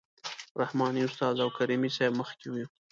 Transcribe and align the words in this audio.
رحماني 0.61 1.01
استاد 1.05 1.35
او 1.43 1.49
کریمي 1.57 1.89
صیب 1.95 2.11
مخکې 2.21 2.47
وو. 2.49 2.65